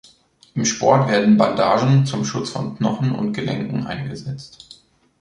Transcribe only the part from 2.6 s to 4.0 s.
Knochen und Gelenken